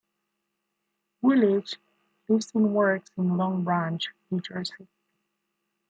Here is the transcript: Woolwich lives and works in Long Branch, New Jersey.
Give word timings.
Woolwich 1.21 1.75
lives 2.27 2.51
and 2.55 2.73
works 2.73 3.11
in 3.19 3.37
Long 3.37 3.63
Branch, 3.63 4.03
New 4.31 4.39
Jersey. 4.41 4.87